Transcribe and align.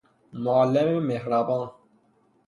معلم 0.33 0.99
مهربان 1.03 1.69